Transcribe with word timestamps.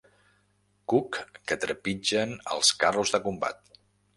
Cuc 0.93 1.19
que 1.51 1.59
trepitgen 1.65 2.35
els 2.57 2.73
carros 2.85 3.17
de 3.17 3.25
combat. 3.29 3.63